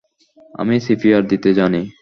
আমি 0.53 0.75
সিপিআর 0.85 1.21
দিতে 1.23 1.49
জানি। 1.53 1.81